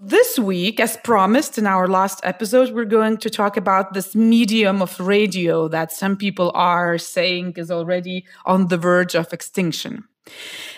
[0.00, 4.80] This week, as promised in our last episode, we're going to talk about this medium
[4.80, 10.04] of radio that some people are saying is already on the verge of extinction.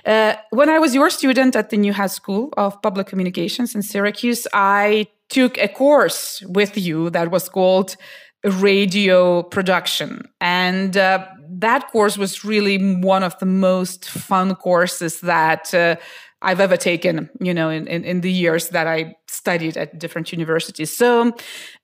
[0.06, 4.46] Uh, when I was your student at the Newhouse School of Public Communications in Syracuse,
[4.54, 7.96] I took a course with you that was called
[8.42, 10.24] radio production.
[10.40, 11.26] And uh,
[11.58, 15.96] that course was really one of the most fun courses that uh,
[16.42, 20.32] I've ever taken, you know, in, in, in, the years that I studied at different
[20.32, 20.96] universities.
[20.96, 21.32] So,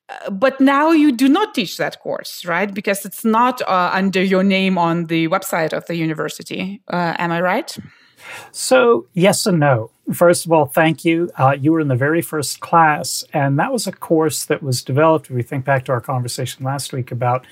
[0.08, 2.72] uh, but now you do not teach that course, right?
[2.72, 6.80] Because it's not uh, under your name on the website of the university.
[6.88, 7.76] Uh, am I right?
[8.52, 9.90] So, yes and no.
[10.12, 11.30] First of all, thank you.
[11.36, 14.82] Uh, you were in the very first class, and that was a course that was
[14.82, 15.26] developed.
[15.26, 17.44] If we think back to our conversation last week about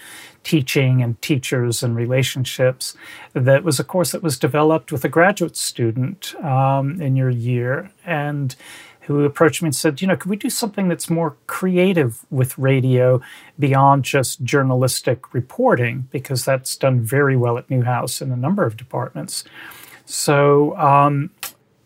[0.45, 2.97] teaching and teachers and relationships,
[3.33, 7.91] that was a course that was developed with a graduate student um, in your year,
[8.07, 8.55] and
[9.01, 12.57] who approached me and said, you know, could we do something that's more creative with
[12.57, 13.21] radio
[13.59, 16.09] beyond just journalistic reporting?
[16.11, 19.45] Because that's done very well at Newhouse in a number of departments.
[20.07, 21.31] So um,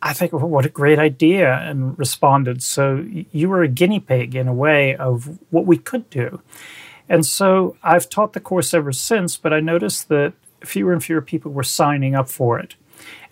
[0.03, 2.63] I think, well, what a great idea, and responded.
[2.63, 6.41] So you were a guinea pig in a way of what we could do.
[7.09, 11.23] And so I've taught the course ever since, but I noticed that fewer and fewer
[11.23, 12.75] people were signing up for it.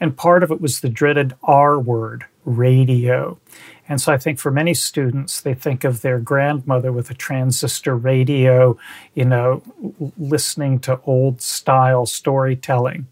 [0.00, 3.38] And part of it was the dreaded R word, radio.
[3.88, 7.96] And so I think for many students, they think of their grandmother with a transistor
[7.96, 8.76] radio,
[9.14, 9.62] you know,
[10.18, 13.06] listening to old style storytelling.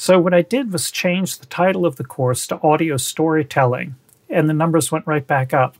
[0.00, 3.96] So what I did was change the title of the course to audio storytelling,
[4.30, 5.76] and the numbers went right back up.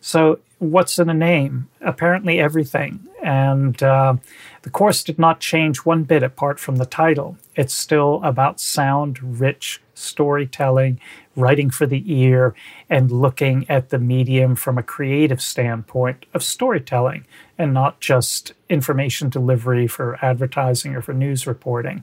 [0.00, 1.68] So what's in a name?
[1.80, 3.06] Apparently everything.
[3.22, 4.16] And uh,
[4.62, 7.36] the course did not change one bit apart from the title.
[7.54, 10.98] It's still about sound rich storytelling,
[11.36, 12.56] writing for the ear,
[12.88, 17.24] and looking at the medium from a creative standpoint of storytelling
[17.56, 22.02] and not just information delivery for advertising or for news reporting.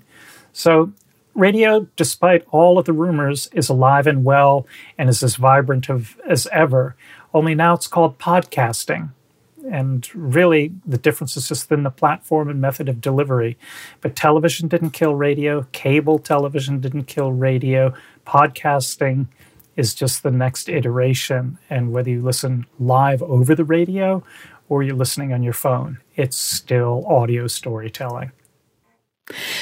[0.54, 0.94] So,
[1.38, 4.68] radio, despite all of the rumors, is alive and well
[4.98, 6.96] and is as vibrant of, as ever,
[7.34, 9.12] only now it's called podcasting.
[9.70, 13.58] And really, the difference is just in the platform and method of delivery.
[14.02, 17.94] But television didn't kill radio, cable television didn't kill radio.
[18.26, 19.28] Podcasting
[19.76, 21.58] is just the next iteration.
[21.70, 24.24] And whether you listen live over the radio
[24.70, 28.32] or you're listening on your phone, it's still audio storytelling.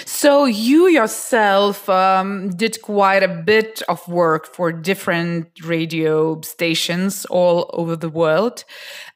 [0.06, 7.70] So you yourself um, did quite a bit of work for different radio stations all
[7.74, 8.64] over the world.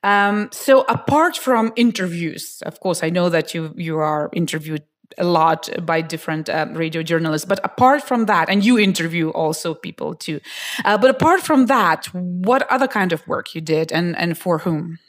[0.03, 4.83] Um, so apart from interviews, of course, I know that you you are interviewed
[5.17, 7.45] a lot by different um, radio journalists.
[7.45, 10.39] But apart from that, and you interview also people too.
[10.85, 14.59] Uh, but apart from that, what other kind of work you did, and and for
[14.59, 14.99] whom?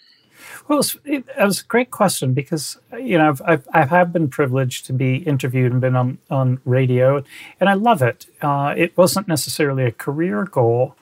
[0.70, 4.86] Well, it, was a great question because you know I've, I've, I have been privileged
[4.86, 7.24] to be interviewed and been on on radio,
[7.58, 8.26] and I love it.
[8.40, 10.94] Uh, it wasn't necessarily a career goal,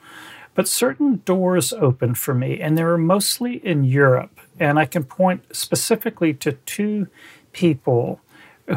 [0.55, 4.39] but certain doors opened for me, and they were mostly in Europe.
[4.59, 7.05] And I can point specifically to two
[7.53, 8.21] people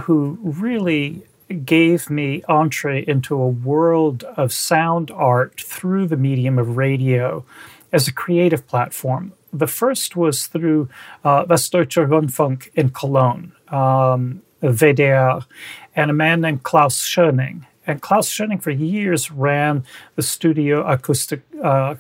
[0.03, 1.23] who really
[1.65, 7.47] gave me entree into a world of sound art through the medium of radio
[7.93, 9.33] as a creative platform.
[9.53, 10.89] The first was through
[11.25, 15.45] uh, Westdeutscher Rundfunk in Cologne, um, WDR,
[15.95, 17.67] and a man named Klaus Schöning.
[17.87, 21.97] And Klaus Schöning for years ran the studio Acoustic, uh,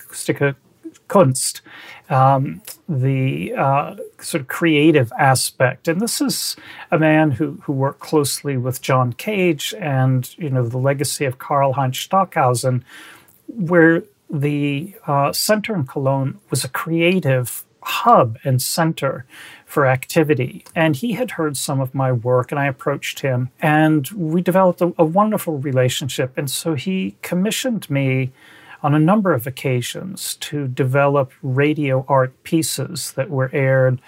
[1.08, 1.60] Kunst,
[2.08, 5.88] um, the uh, sort of creative aspect.
[5.88, 6.56] And this is
[6.90, 11.38] a man who, who worked closely with John Cage and, you know, the legacy of
[11.38, 12.82] Karlheinz Stockhausen,
[13.46, 19.26] where the uh, center in Cologne was a creative hub and center
[19.66, 20.64] for activity.
[20.74, 24.80] And he had heard some of my work, and I approached him, and we developed
[24.80, 26.36] a, a wonderful relationship.
[26.38, 28.32] And so he commissioned me
[28.82, 34.00] on a number of occasions to develop radio art pieces that were aired.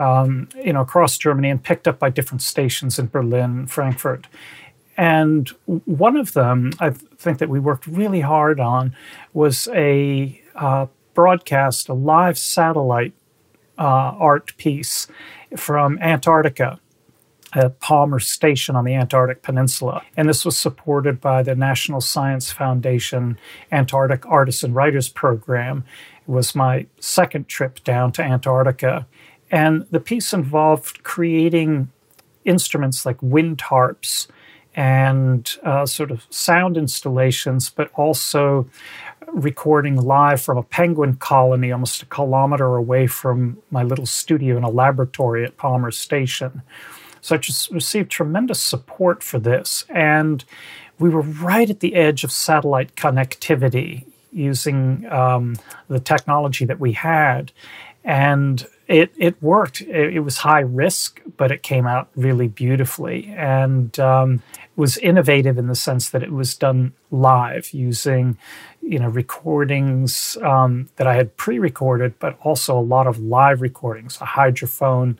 [0.00, 4.28] Um, you know, across Germany and picked up by different stations in Berlin, Frankfurt.
[4.98, 8.96] And one of them, I think that we worked really hard on,
[9.32, 13.14] was a uh, broadcast, a live satellite
[13.78, 13.82] uh,
[14.18, 15.06] art piece
[15.56, 16.80] from Antarctica
[17.54, 20.02] at Palmer Station on the Antarctic Peninsula.
[20.16, 23.38] And this was supported by the National Science Foundation
[23.70, 25.84] Antarctic Artists and Writers Program.
[26.26, 29.06] It was my second trip down to Antarctica.
[29.48, 31.90] And the piece involved creating
[32.44, 34.26] instruments like wind harps
[34.78, 38.64] and uh, sort of sound installations, but also
[39.26, 44.62] recording live from a penguin colony almost a kilometer away from my little studio in
[44.62, 46.62] a laboratory at Palmer Station.
[47.20, 49.84] So I just received tremendous support for this.
[49.88, 50.44] And
[51.00, 55.56] we were right at the edge of satellite connectivity using um,
[55.88, 57.50] the technology that we had.
[58.04, 59.82] And it, it worked.
[59.82, 64.42] It, it, was high risk, but it came out really beautifully and um,
[64.76, 68.38] was innovative in the sense that it was done live using,
[68.80, 74.16] you know, recordings um, that I had pre-recorded, but also a lot of live recordings,
[74.22, 75.18] a hydrophone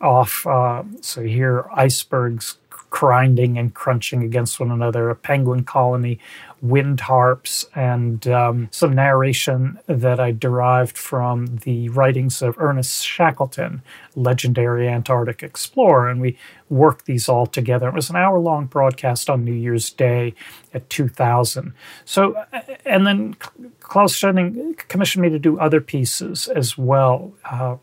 [0.00, 0.46] off.
[0.46, 2.56] Uh, so you hear icebergs
[2.90, 6.18] grinding and crunching against one another, a penguin colony,
[6.60, 13.82] wind harps, and um, some narration that I derived from the writings of Ernest Shackleton,
[14.16, 16.08] legendary Antarctic explorer.
[16.08, 16.36] And we
[16.68, 17.88] worked these all together.
[17.88, 20.34] It was an hour long broadcast on New Year's Day
[20.74, 21.72] at 2000.
[22.04, 23.34] So, uh, and then
[23.80, 27.32] Klaus Schoening commissioned me to do other pieces as well.
[27.44, 27.76] Uh,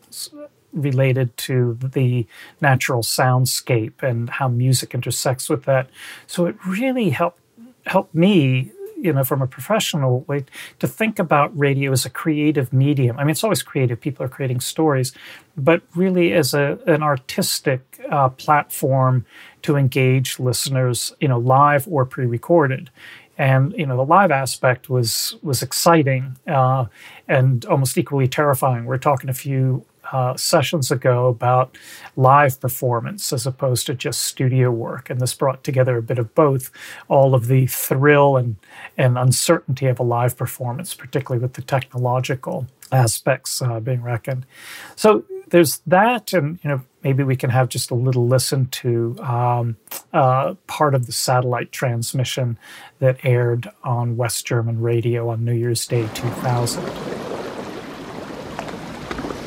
[0.76, 2.26] related to the
[2.60, 5.88] natural soundscape and how music intersects with that.
[6.26, 7.40] So it really helped
[7.86, 10.44] helped me you know from a professional way
[10.78, 13.18] to think about radio as a creative medium.
[13.18, 14.00] I mean it's always creative.
[14.00, 15.12] People are creating stories
[15.56, 19.24] but really as a an artistic uh, platform
[19.62, 22.90] to engage listeners you know live or pre-recorded.
[23.38, 26.86] And you know the live aspect was was exciting uh,
[27.28, 28.86] and almost equally terrifying.
[28.86, 31.76] We're talking a few uh, sessions ago about
[32.16, 35.10] live performance as opposed to just studio work.
[35.10, 36.70] And this brought together a bit of both
[37.08, 38.56] all of the thrill and,
[38.96, 44.46] and uncertainty of a live performance, particularly with the technological aspects uh, being reckoned.
[44.94, 49.16] So there's that, and you know maybe we can have just a little listen to
[49.20, 49.76] um,
[50.12, 52.58] uh, part of the satellite transmission
[52.98, 57.15] that aired on West German radio on New Year's Day 2000.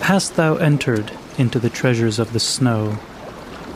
[0.10, 2.98] Hast thou entered into the treasures of the snow,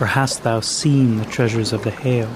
[0.02, 2.28] or hast thou seen the treasures of the hail?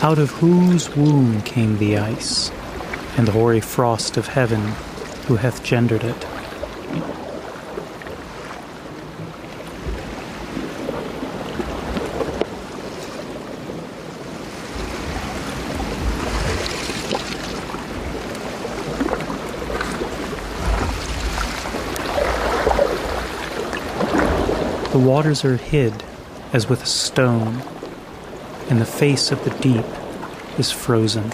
[0.00, 2.52] Out of whose womb came the ice,
[3.16, 4.60] and the hoary frost of heaven,
[5.26, 6.37] who hath gendered it?
[25.08, 26.04] Waters are hid
[26.52, 27.62] as with a stone,
[28.68, 29.86] and the face of the deep
[30.58, 31.32] is frozen.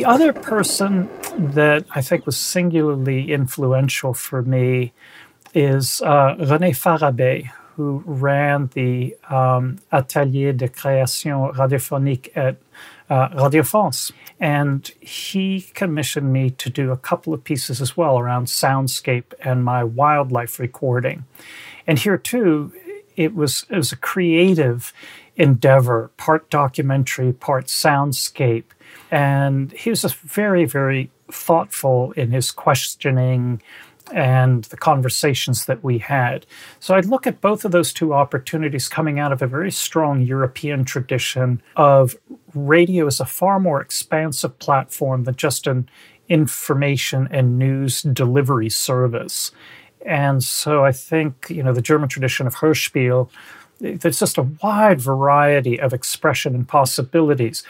[0.00, 1.10] The other person
[1.52, 4.94] that I think was singularly influential for me
[5.52, 12.56] is uh, René Farabet, who ran the um, Atelier de Création Radiophonique at
[13.10, 14.10] uh, Radio France.
[14.40, 19.66] And he commissioned me to do a couple of pieces as well around soundscape and
[19.66, 21.26] my wildlife recording.
[21.86, 22.72] And here too,
[23.16, 24.94] it was, it was a creative
[25.36, 28.64] endeavor, part documentary, part soundscape.
[29.10, 33.60] And he was a very, very thoughtful in his questioning
[34.12, 36.46] and the conversations that we had.
[36.80, 40.22] So I'd look at both of those two opportunities coming out of a very strong
[40.22, 42.16] European tradition of
[42.54, 45.88] radio as a far more expansive platform than just an
[46.28, 49.52] information and news delivery service.
[50.06, 53.28] And so I think, you know, the German tradition of Hörspiel,
[53.80, 57.64] there's just a wide variety of expression and possibilities.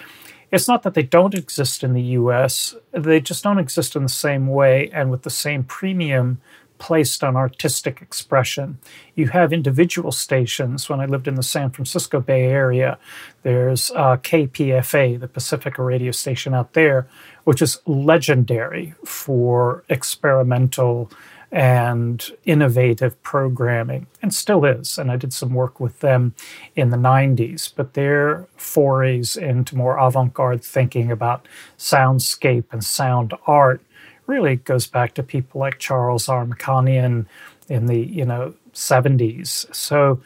[0.52, 4.08] It's not that they don't exist in the US, they just don't exist in the
[4.08, 6.40] same way and with the same premium
[6.80, 8.78] placed on artistic expression.
[9.14, 10.88] You have individual stations.
[10.88, 12.98] When I lived in the San Francisco Bay Area,
[13.42, 17.06] there's uh, KPFA, the Pacifica radio station out there,
[17.44, 21.12] which is legendary for experimental
[21.52, 24.98] and innovative programming, and still is.
[24.98, 26.34] And I did some work with them
[26.76, 33.34] in the 90s, but their forays into more avant garde thinking about soundscape and sound
[33.46, 33.82] art
[34.26, 37.26] really goes back to people like Charles Amirkhanian
[37.68, 39.74] in the you know 70s.
[39.74, 40.20] So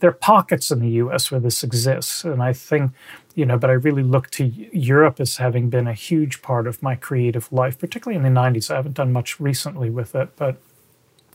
[0.00, 1.30] there are pockets in the U.S.
[1.30, 2.92] where this exists, and I think
[3.34, 3.58] you know.
[3.58, 7.52] But I really look to Europe as having been a huge part of my creative
[7.52, 8.70] life, particularly in the '90s.
[8.70, 10.56] I haven't done much recently with it, but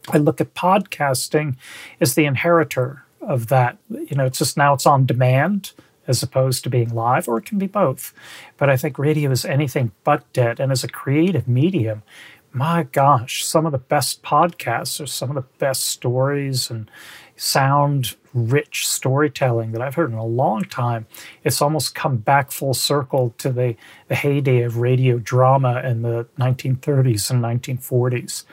[0.10, 1.56] I look at podcasting
[2.02, 3.78] as the inheritor of that.
[3.90, 5.72] You know, it's just now it's on demand
[6.08, 8.14] as opposed to being live, or it can be both.
[8.58, 10.60] But I think radio is anything but dead.
[10.60, 12.04] And as a creative medium,
[12.56, 16.90] my gosh, some of the best podcasts are some of the best stories and
[17.36, 21.08] sound rich storytelling that I've heard in a long time.
[21.44, 23.76] It's almost come back full circle to the,
[24.08, 28.44] the heyday of radio drama in the 1930s and 1940s.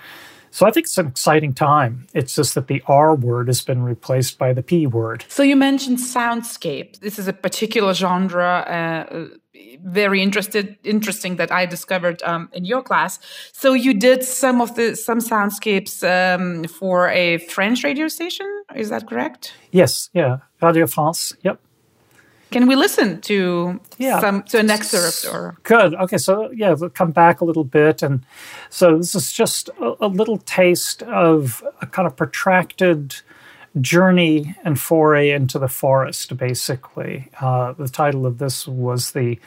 [0.53, 2.07] So I think it's an exciting time.
[2.13, 5.25] It's just that the R word has been replaced by the P word.
[5.29, 7.01] So you mentioned soundscape.
[7.01, 8.65] This is a particular genre.
[8.69, 9.29] Uh,
[9.83, 13.19] very interested, interesting that I discovered um, in your class.
[13.53, 18.47] So you did some of the some soundscapes um, for a French radio station.
[18.77, 19.55] Is that correct?
[19.71, 20.11] Yes.
[20.13, 20.39] Yeah.
[20.61, 21.35] Radio France.
[21.43, 21.61] Yep.
[22.53, 24.21] Can we listen to yeah.
[24.21, 25.95] some to an excerpt or good?
[25.95, 28.25] Okay, so yeah, we'll come back a little bit, and
[28.71, 33.17] so this is just a, a little taste of a kind of protracted
[33.81, 36.37] journey and foray into the forest.
[36.37, 39.39] Basically, uh, the title of this was the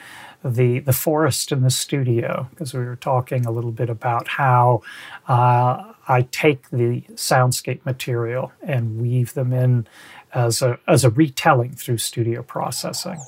[0.44, 4.82] the the forest in the studio because we were talking a little bit about how
[5.28, 9.88] uh, I take the soundscape material and weave them in
[10.36, 13.20] as a, as a retelling through studio processing.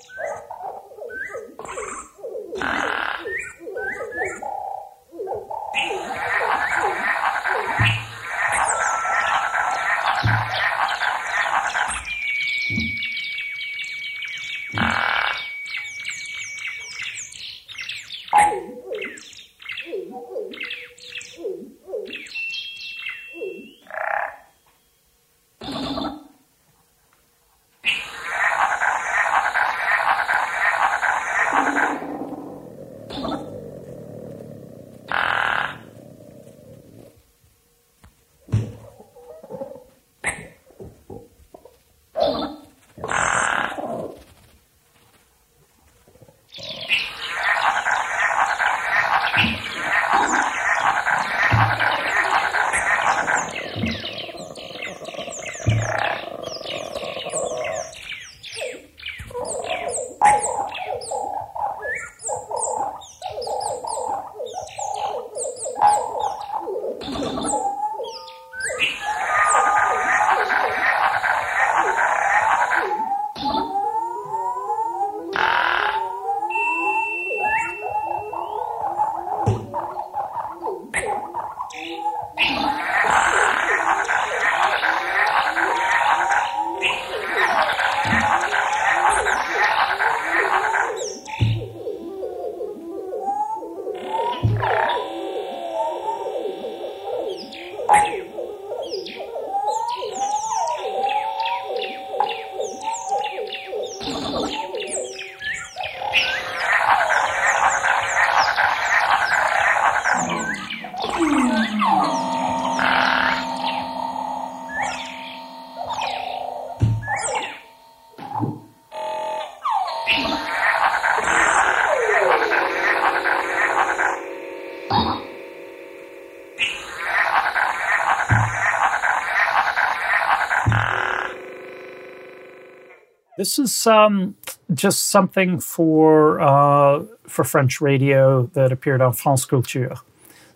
[133.48, 134.36] This is um,
[134.74, 139.96] just something for uh, for French radio that appeared on France Culture.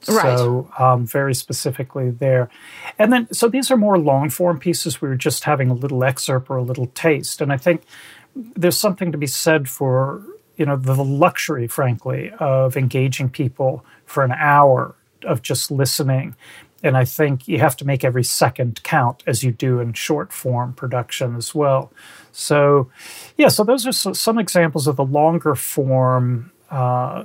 [0.10, 0.38] Right.
[0.38, 2.50] So um, very specifically there,
[3.00, 5.02] and then so these are more long form pieces.
[5.02, 7.84] We were just having a little excerpt or a little taste, and I think
[8.36, 10.22] there's something to be said for
[10.58, 16.36] you know the luxury, frankly, of engaging people for an hour of just listening.
[16.84, 20.34] And I think you have to make every second count as you do in short
[20.34, 21.92] form production as well.
[22.32, 22.90] So,
[23.38, 27.24] yeah, so those are some examples of the longer form uh,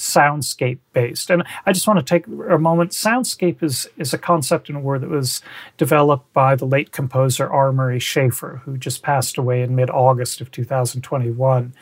[0.00, 1.30] soundscape based.
[1.30, 2.92] And I just want to take a moment.
[2.92, 5.42] Soundscape is is a concept and a word that was
[5.76, 7.72] developed by the late composer R.
[7.72, 11.74] Murray Schafer, who just passed away in mid August of 2021.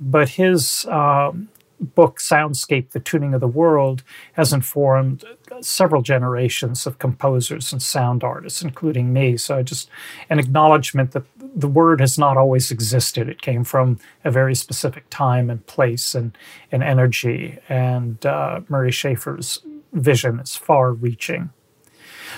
[0.00, 1.48] But his um,
[1.80, 4.02] book Soundscape: The Tuning of the World
[4.34, 5.24] has informed
[5.60, 9.36] several generations of composers and sound artists, including me.
[9.36, 9.90] So just
[10.28, 13.28] an acknowledgement that the word has not always existed.
[13.28, 16.36] It came from a very specific time and place and,
[16.70, 17.58] and energy.
[17.68, 19.60] And uh, Murray Schafer's
[19.92, 21.50] vision is far reaching.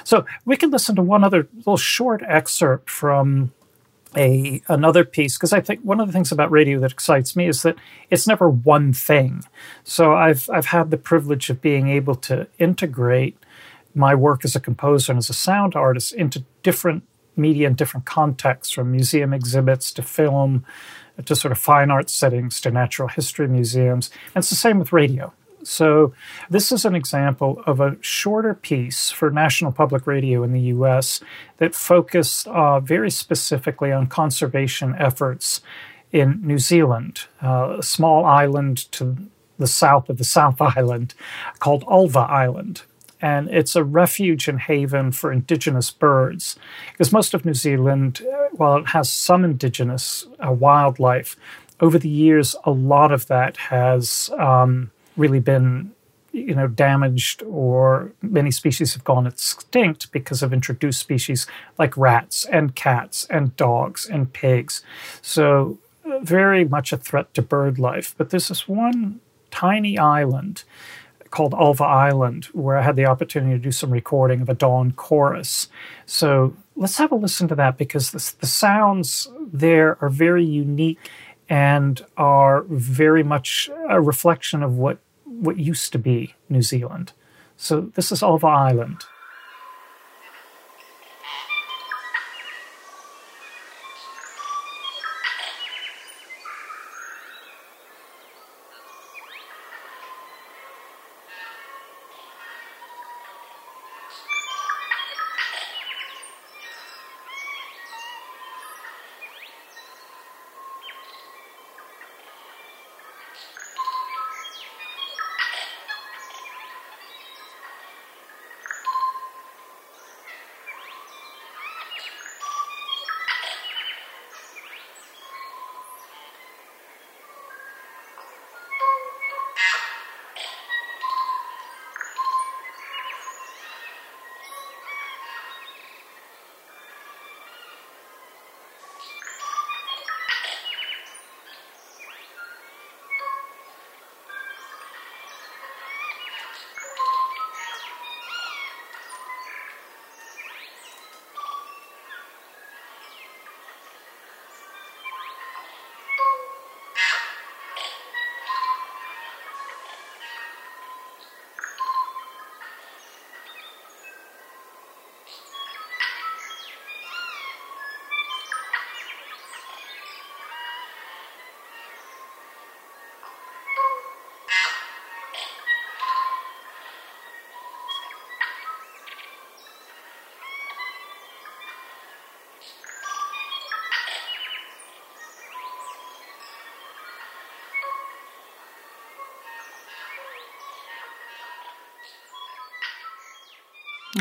[0.04, 3.52] So we can listen to one other little short excerpt from
[4.16, 7.46] a another piece because I think one of the things about radio that excites me
[7.46, 7.76] is that
[8.10, 9.42] it's never one thing.
[9.84, 13.36] So I've I've had the privilege of being able to integrate
[13.94, 17.04] my work as a composer and as a sound artist into different
[17.36, 20.64] media and different contexts, from museum exhibits to film
[21.24, 24.10] to sort of fine arts settings to natural history museums.
[24.34, 25.32] And it's the same with radio.
[25.64, 26.12] So,
[26.50, 31.20] this is an example of a shorter piece for National Public Radio in the US
[31.58, 35.60] that focused uh, very specifically on conservation efforts
[36.10, 39.16] in New Zealand, uh, a small island to
[39.58, 41.14] the south of the South Island
[41.58, 42.82] called Ulva Island.
[43.20, 46.56] And it's a refuge and haven for indigenous birds.
[46.90, 51.36] Because most of New Zealand, uh, while it has some indigenous uh, wildlife,
[51.80, 55.92] over the years, a lot of that has um, really been
[56.32, 61.46] you know damaged or many species have gone extinct because of introduced species
[61.78, 64.82] like rats and cats and dogs and pigs.
[65.20, 68.14] So uh, very much a threat to bird life.
[68.16, 69.20] But there's this one
[69.50, 70.64] tiny island
[71.30, 74.92] called Ulva Island where I had the opportunity to do some recording of a dawn
[74.92, 75.68] chorus.
[76.06, 80.98] So let's have a listen to that because the, the sounds there are very unique
[81.52, 87.12] and are very much a reflection of what what used to be New Zealand.
[87.58, 89.04] So this is Ulva Island.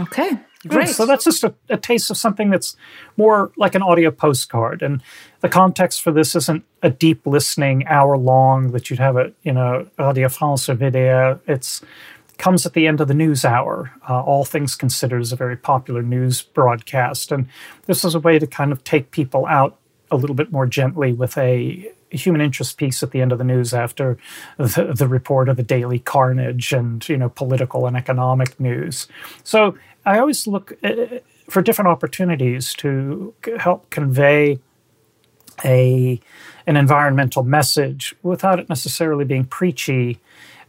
[0.02, 0.38] Okay,
[0.68, 0.90] great.
[0.90, 2.76] so that's just a, a, taste of something that's
[3.18, 4.82] more like an audio postcard.
[4.82, 5.02] And
[5.42, 9.54] the context for this isn't a deep listening hour long that you'd have it you
[9.54, 11.40] know Radio France or video.
[11.48, 11.82] It's
[12.38, 13.92] comes at the end of the news hour.
[14.10, 17.48] Uh, All things considered is a very popular news broadcast, and
[17.86, 19.78] this is a way to kind of take people out
[20.10, 23.44] a little bit more gently with a human interest piece at the end of the
[23.44, 24.18] news after
[24.58, 29.08] the, the report of the daily carnage and you know political and economic news.
[29.44, 31.20] So I always look uh,
[31.50, 34.60] for different opportunities to help convey
[35.64, 36.20] a
[36.68, 40.20] an environmental message without it necessarily being preachy,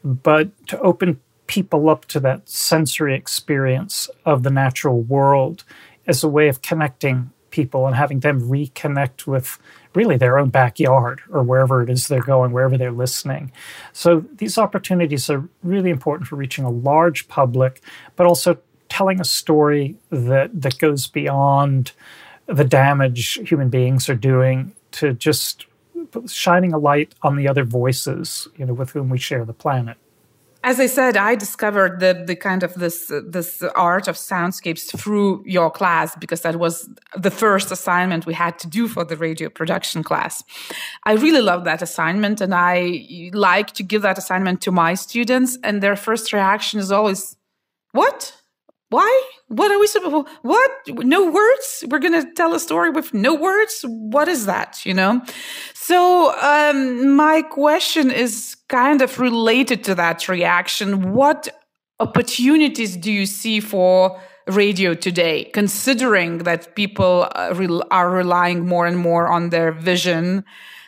[0.02, 5.64] but to open people up to that sensory experience of the natural world
[6.06, 9.58] as a way of connecting people and having them reconnect with
[9.94, 13.52] really their own backyard or wherever it is they're going, wherever they're listening.
[13.92, 17.82] So these opportunities are really important for reaching a large public,
[18.16, 21.92] but also telling a story that that goes beyond
[22.46, 25.66] the damage human beings are doing to just
[26.26, 29.96] shining a light on the other voices, you know, with whom we share the planet.
[30.64, 35.42] As I said, I discovered the the kind of this this art of soundscapes through
[35.44, 39.48] your class because that was the first assignment we had to do for the radio
[39.48, 40.44] production class.
[41.04, 45.58] I really love that assignment, and I like to give that assignment to my students,
[45.64, 47.36] and their first reaction is always,
[47.90, 48.41] "What?
[48.92, 49.12] Why?
[49.48, 50.28] What are we supposed?
[50.42, 50.70] What?
[50.88, 51.84] No words?
[51.88, 53.74] We're gonna tell a story with no words?
[54.16, 54.84] What is that?
[54.84, 55.22] You know?"
[55.74, 55.98] So
[56.52, 60.88] um, my question is kind of related to that reaction.
[61.12, 61.48] What
[62.00, 68.98] opportunities do you see for radio today, considering that people uh, are relying more and
[68.98, 70.44] more on their vision?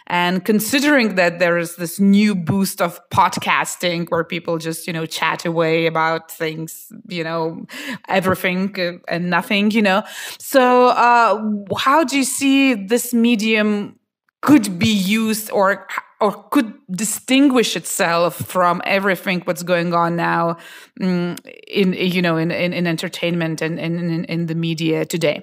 [0.06, 5.06] And considering that there is this new boost of podcasting where people just, you know,
[5.06, 7.66] chat away about things, you know,
[8.08, 10.02] everything uh, and nothing, you know.
[10.38, 11.42] So, uh,
[11.78, 13.98] how do you see this medium
[14.42, 15.86] could be used or
[16.20, 20.56] or could distinguish itself from everything what's going on now
[21.00, 21.36] um,
[21.66, 25.42] in you know in, in, in entertainment and in, in, in the media today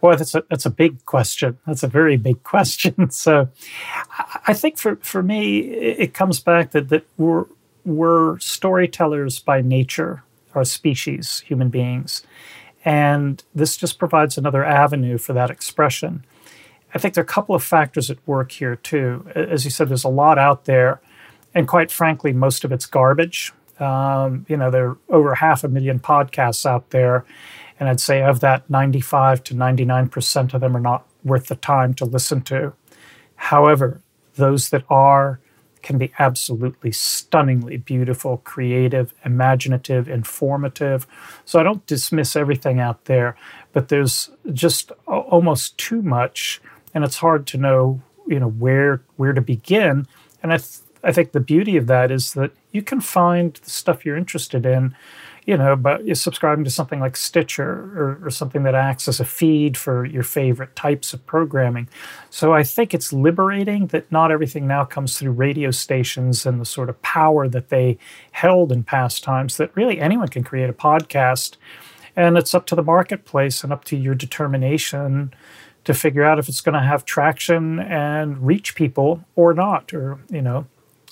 [0.00, 1.58] Boy, that's a that's a big question.
[1.66, 3.10] That's a very big question.
[3.10, 3.48] So,
[4.46, 7.46] I think for for me, it comes back that that we're
[7.84, 10.22] we're storytellers by nature,
[10.54, 12.22] our species, human beings,
[12.84, 16.24] and this just provides another avenue for that expression.
[16.94, 19.26] I think there are a couple of factors at work here, too.
[19.34, 21.00] As you said, there's a lot out there,
[21.54, 23.52] and quite frankly, most of it's garbage.
[23.78, 27.24] Um, you know, there are over half a million podcasts out there,
[27.80, 31.94] and I'd say of that, 95 to 99% of them are not worth the time
[31.94, 32.74] to listen to.
[33.34, 34.00] However,
[34.36, 35.40] those that are
[35.82, 41.06] can be absolutely stunningly beautiful, creative, imaginative, informative.
[41.46, 43.34] So I don't dismiss everything out there,
[43.72, 46.60] but there's just almost too much
[46.94, 50.06] and it's hard to know you know where where to begin
[50.42, 53.70] and i th- i think the beauty of that is that you can find the
[53.70, 54.94] stuff you're interested in
[55.46, 59.20] you know but you're subscribing to something like stitcher or, or something that acts as
[59.20, 61.88] a feed for your favorite types of programming
[62.30, 66.64] so i think it's liberating that not everything now comes through radio stations and the
[66.64, 67.98] sort of power that they
[68.32, 71.56] held in past times that really anyone can create a podcast
[72.16, 75.32] and it's up to the marketplace and up to your determination
[75.84, 80.18] to figure out if it's going to have traction and reach people or not, or,
[80.30, 80.66] you know.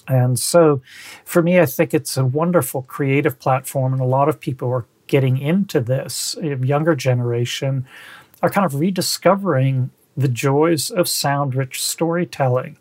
[0.09, 0.81] And so
[1.25, 4.87] for me, I think it's a wonderful creative platform, and a lot of people are
[5.07, 6.37] getting into this.
[6.43, 7.87] Younger generation
[8.43, 12.77] are kind of rediscovering the joys of sound rich storytelling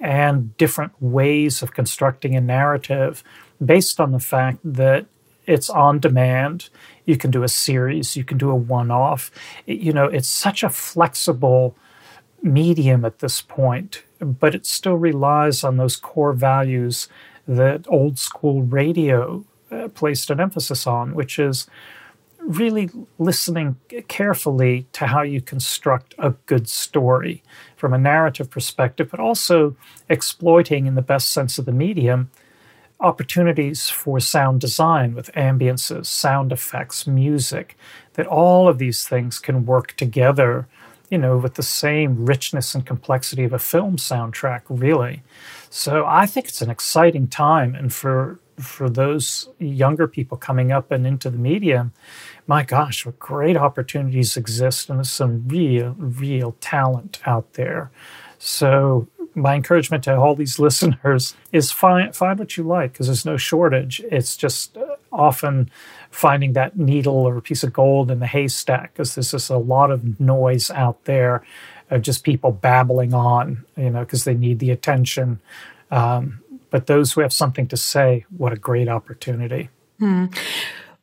[0.00, 3.22] and different ways of constructing a narrative
[3.64, 5.06] based on the fact that
[5.46, 6.68] it's on demand.
[7.04, 9.30] You can do a series, you can do a one off.
[9.66, 11.74] You know, it's such a flexible
[12.42, 17.08] medium at this point, but it still relies on those core values
[17.46, 21.66] that old school radio uh, placed an emphasis on, which is
[22.40, 23.76] really listening
[24.08, 27.42] carefully to how you construct a good story
[27.76, 29.76] from a narrative perspective, but also
[30.08, 32.30] exploiting, in the best sense of the medium,
[33.00, 37.76] opportunities for sound design with ambiances, sound effects, music,
[38.14, 40.66] that all of these things can work together,
[41.10, 45.22] you know, with the same richness and complexity of a film soundtrack, really.
[45.70, 47.74] So I think it's an exciting time.
[47.74, 51.90] And for for those younger people coming up and into the media,
[52.48, 57.90] my gosh, what great opportunities exist and there's some real, real talent out there.
[58.38, 63.26] So my encouragement to all these listeners is find find what you like because there's
[63.26, 64.00] no shortage.
[64.10, 65.70] It's just uh, often
[66.10, 69.90] finding that needle or piece of gold in the haystack because there's just a lot
[69.90, 71.44] of noise out there
[71.90, 75.40] of just people babbling on, you know, because they need the attention.
[75.90, 79.70] Um, but those who have something to say, what a great opportunity.
[79.98, 80.26] Hmm.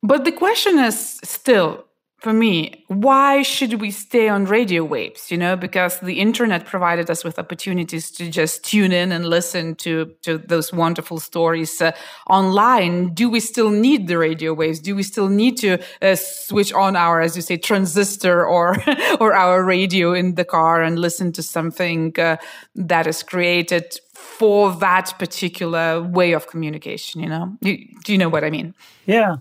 [0.03, 1.85] But the question is still
[2.17, 5.29] for me, why should we stay on radio waves?
[5.29, 9.75] You know, because the internet provided us with opportunities to just tune in and listen
[9.75, 11.91] to to those wonderful stories uh,
[12.29, 13.13] online.
[13.13, 14.79] Do we still need the radio waves?
[14.79, 18.77] Do we still need to uh, switch on our, as you say, transistor or
[19.19, 22.37] or our radio in the car and listen to something uh,
[22.75, 27.21] that is created for that particular way of communication?
[27.21, 28.73] You know, do you know what I mean?
[29.05, 29.37] Yeah.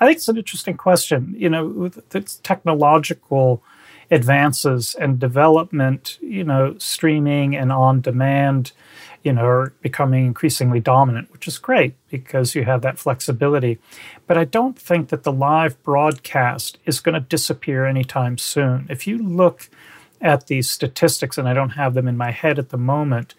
[0.00, 1.34] I think it's an interesting question.
[1.36, 2.08] You know, with
[2.42, 3.62] technological
[4.10, 8.72] advances and development, you know, streaming and on demand,
[9.22, 13.78] you know, are becoming increasingly dominant, which is great because you have that flexibility.
[14.26, 18.86] But I don't think that the live broadcast is going to disappear anytime soon.
[18.88, 19.68] If you look
[20.20, 23.34] at these statistics, and I don't have them in my head at the moment,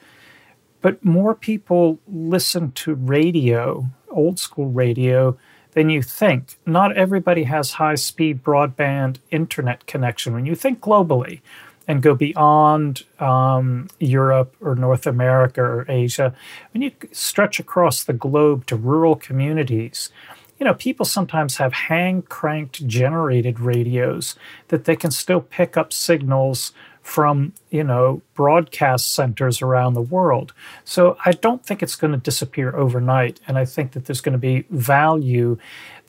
[0.82, 5.38] but more people listen to radio, old school radio,
[5.74, 6.58] than you think.
[6.66, 10.34] Not everybody has high speed broadband internet connection.
[10.34, 11.42] When you think globally
[11.88, 16.34] and go beyond um, Europe or North America or Asia,
[16.74, 20.12] when you stretch across the globe to rural communities,
[20.60, 24.36] you know, people sometimes have hand cranked generated radios
[24.70, 26.72] that they can still pick up signals
[27.08, 30.52] from you know broadcast centers around the world.
[30.84, 34.34] So i don't think it's going to disappear overnight and i think that there's going
[34.34, 35.58] to be value.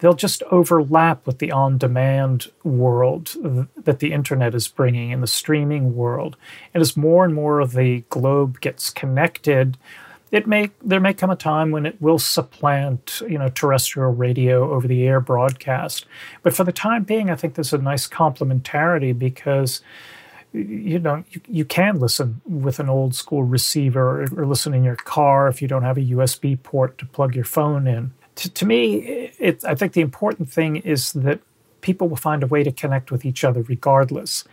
[0.00, 3.36] They'll just overlap with the on-demand world
[3.76, 6.36] that the internet is bringing in the streaming world.
[6.74, 9.78] And as more and more of the globe gets connected
[10.30, 14.72] it may there may come a time when it will supplant you know terrestrial radio
[14.72, 16.06] over the air broadcast.
[16.42, 19.80] But for the time being i think there's a nice complementarity because
[20.52, 24.82] you know you, you can listen with an old school receiver or, or, listen in
[24.82, 28.12] your car if you don't have a usb port to plug your phone in.
[28.36, 28.94] To, to me
[29.38, 31.40] it, i think the important thing is that
[31.80, 34.44] people will find a way to connect with each other regardless.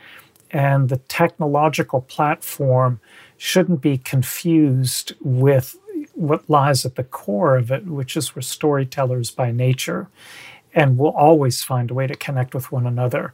[0.51, 2.99] And the technological platform
[3.37, 5.75] shouldn't be confused with
[6.13, 10.07] what lies at the core of it which is we're storytellers by nature
[10.73, 13.33] and we'll always find a way to connect with one another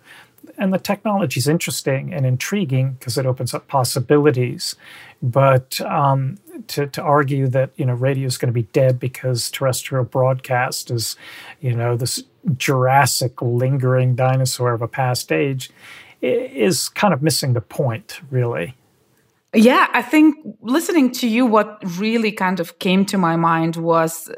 [0.58, 4.75] and the technology is interesting and intriguing because it opens up possibilities.
[5.21, 9.51] But um, to, to argue that you know radio is going to be dead because
[9.51, 11.15] terrestrial broadcast is,
[11.60, 12.23] you know, this
[12.58, 15.69] Jurassic lingering dinosaur of a past age,
[16.21, 18.75] is kind of missing the point, really.
[19.54, 24.30] Yeah, I think listening to you, what really kind of came to my mind was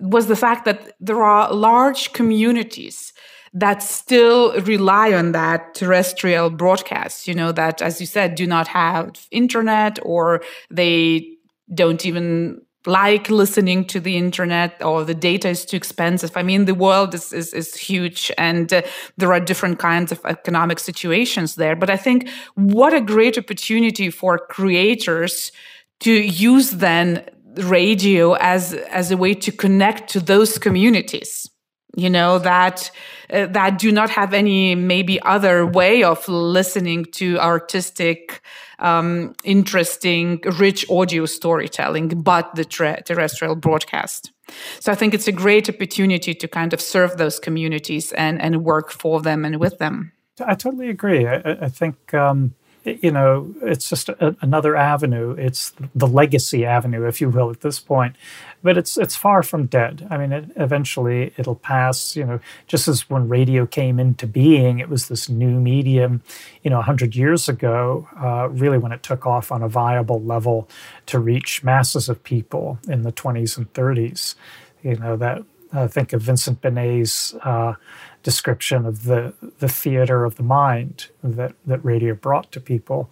[0.00, 3.12] was the fact that there are large communities
[3.54, 8.66] that still rely on that terrestrial broadcast, you know, that, as you said, do not
[8.68, 11.28] have internet or they
[11.74, 16.36] don't even like listening to the internet or the data is too expensive.
[16.36, 18.82] I mean, the world is, is, is huge and uh,
[19.18, 21.76] there are different kinds of economic situations there.
[21.76, 25.52] But I think what a great opportunity for creators
[26.00, 31.51] to use then radio as, as a way to connect to those communities
[31.96, 32.90] you know that
[33.30, 38.40] uh, that do not have any maybe other way of listening to artistic
[38.78, 44.32] um, interesting rich audio storytelling but the tra- terrestrial broadcast
[44.80, 48.64] so i think it's a great opportunity to kind of serve those communities and and
[48.64, 50.12] work for them and with them
[50.46, 55.32] i totally agree i, I think um, you know, it's just a, another avenue.
[55.32, 58.16] It's the legacy avenue, if you will, at this point.
[58.62, 60.06] But it's it's far from dead.
[60.10, 62.14] I mean, it, eventually it'll pass.
[62.14, 66.22] You know, just as when radio came into being, it was this new medium.
[66.62, 70.68] You know, hundred years ago, uh, really when it took off on a viable level
[71.06, 74.34] to reach masses of people in the 20s and 30s.
[74.82, 75.42] You know that.
[75.74, 77.74] I think of Vincent Benet's uh,
[78.22, 83.10] description of the the theater of the mind that that radio brought to people.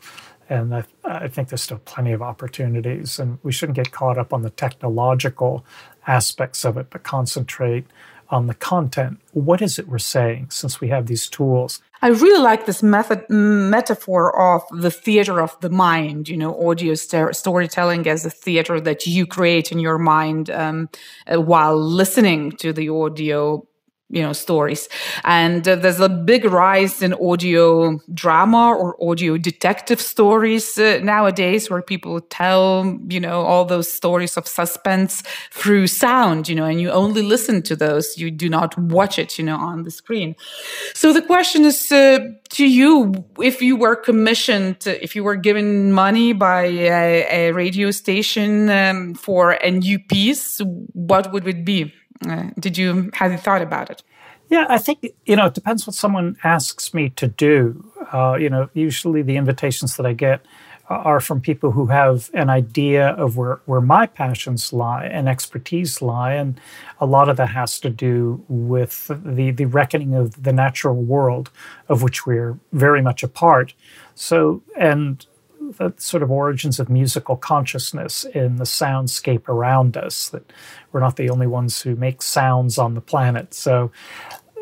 [0.50, 4.32] And I, I, think there's still plenty of opportunities, and we shouldn't get caught up
[4.32, 5.64] on the technological
[6.08, 7.86] aspects of it, but concentrate
[8.30, 9.20] on the content.
[9.32, 11.80] What is it we're saying since we have these tools?
[12.02, 16.28] I really like this method metaphor of the theater of the mind.
[16.28, 20.88] You know, audio st- storytelling as a theater that you create in your mind um,
[21.32, 23.66] uh, while listening to the audio
[24.10, 24.88] you know stories.
[25.24, 31.70] And uh, there's a big rise in audio drama or audio detective stories uh, nowadays
[31.70, 36.80] where people tell you know all those stories of suspense through sound you know and
[36.80, 38.18] you only listen to those.
[38.18, 40.36] You do not watch it you know on the screen.
[40.94, 42.18] So the question is uh,
[42.50, 47.90] to you if you were commissioned if you were given money by a, a radio
[47.90, 50.60] station um, for a new piece
[50.92, 51.92] what would it be
[52.28, 54.02] uh, did you have you thought about it?
[54.48, 57.84] Yeah, I think you know it depends what someone asks me to do.
[58.12, 60.44] Uh, you know, usually the invitations that I get
[60.90, 66.02] are from people who have an idea of where, where my passions lie and expertise
[66.02, 66.34] lie.
[66.34, 66.60] And
[67.00, 71.50] a lot of that has to do with the, the reckoning of the natural world
[71.88, 73.72] of which we're very much a part.
[74.16, 75.24] So, and
[75.76, 80.52] the sort of origins of musical consciousness in the soundscape around us, that
[80.92, 83.54] we're not the only ones who make sounds on the planet.
[83.54, 83.90] So,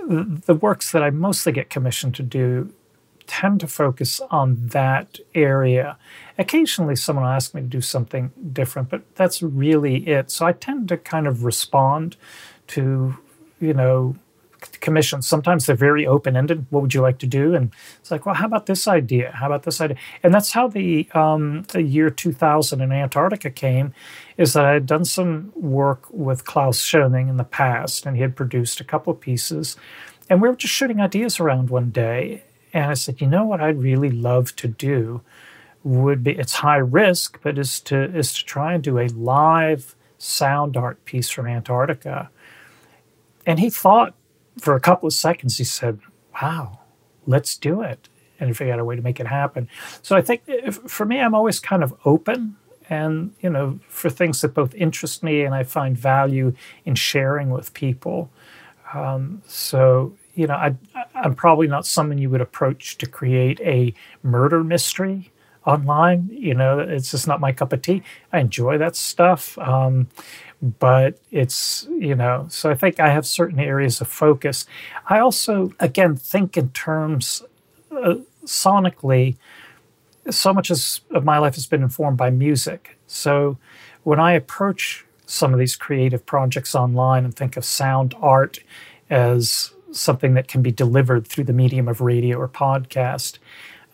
[0.08, 2.72] the works that I mostly get commissioned to do
[3.28, 5.98] tend to focus on that area.
[6.38, 10.30] Occasionally, someone will ask me to do something different, but that's really it.
[10.30, 12.16] So I tend to kind of respond
[12.68, 13.16] to,
[13.60, 14.16] you know,
[14.80, 15.26] commissions.
[15.26, 16.66] Sometimes they're very open ended.
[16.70, 17.54] What would you like to do?
[17.54, 19.32] And it's like, well, how about this idea?
[19.32, 19.96] How about this idea?
[20.22, 23.92] And that's how the, um, the year 2000 in Antarctica came,
[24.36, 28.22] is that I had done some work with Klaus Schoening in the past, and he
[28.22, 29.76] had produced a couple of pieces.
[30.30, 32.44] And we were just shooting ideas around one day.
[32.72, 35.22] And I said, you know what I'd really love to do
[35.84, 39.94] would be it's high risk, but is to is to try and do a live
[40.18, 42.30] sound art piece from Antarctica.
[43.46, 44.14] And he thought
[44.60, 46.00] for a couple of seconds, he said,
[46.40, 46.80] Wow,
[47.26, 48.08] let's do it.
[48.40, 49.68] And figure out a way to make it happen.
[50.02, 52.56] So I think if, for me, I'm always kind of open
[52.88, 57.50] and, you know, for things that both interest me and I find value in sharing
[57.50, 58.30] with people.
[58.94, 60.76] Um, so you know, I,
[61.16, 63.92] I'm probably not someone you would approach to create a
[64.22, 65.32] murder mystery
[65.66, 66.28] online.
[66.32, 68.02] You know, it's just not my cup of tea.
[68.32, 69.58] I enjoy that stuff.
[69.58, 70.08] Um,
[70.60, 74.66] but it's, you know, so I think I have certain areas of focus.
[75.08, 77.42] I also, again, think in terms
[77.92, 79.36] uh, sonically,
[80.30, 82.98] so much as, of my life has been informed by music.
[83.06, 83.56] So
[84.02, 88.58] when I approach some of these creative projects online and think of sound art
[89.10, 93.38] as something that can be delivered through the medium of radio or podcast,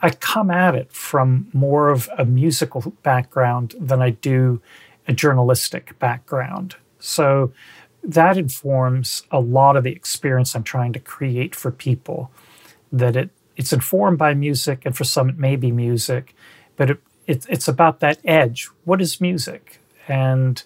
[0.05, 4.61] I come at it from more of a musical background than I do
[5.09, 6.77] a journalistic background.
[6.99, 7.55] So
[8.03, 12.31] that informs a lot of the experience I'm trying to create for people.
[12.93, 16.35] That it it's informed by music, and for some it may be music,
[16.77, 18.69] but it, it it's about that edge.
[18.85, 20.63] What is music, and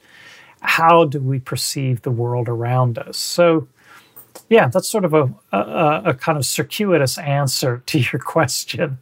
[0.60, 3.16] how do we perceive the world around us?
[3.16, 3.68] So
[4.48, 8.98] yeah, that's sort of a, a, a, kind of circuitous answer to your question,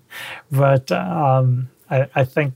[0.50, 2.54] but um, I, I, think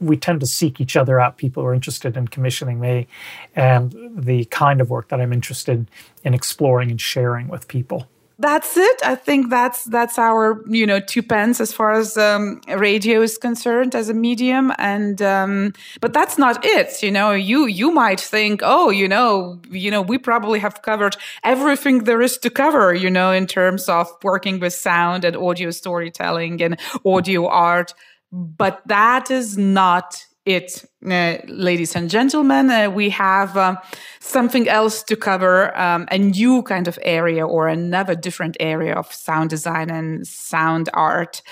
[0.00, 1.36] we tend to seek each other out.
[1.36, 3.06] People who are interested in commissioning me,
[3.54, 5.88] and the kind of work that I'm interested
[6.22, 9.00] in exploring and sharing with people that's it.
[9.04, 13.38] I think that's that's our you know two pence as far as um, radio is
[13.38, 14.72] concerned as a medium.
[14.78, 17.30] And um, but that's not it you know.
[17.30, 22.22] You you might think oh you know you know we probably have covered everything there
[22.22, 26.78] is to cover you know in terms of working with sound and audio storytelling and
[27.04, 27.94] audio art.
[28.32, 32.70] But that is not it, uh, ladies and gentlemen.
[32.70, 33.76] Uh, we have uh,
[34.20, 39.12] something else to cover, um, a new kind of area or another different area of
[39.12, 41.42] sound design and sound art.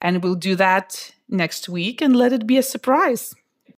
[0.00, 3.34] And we'll do that next week and let it be a surprise.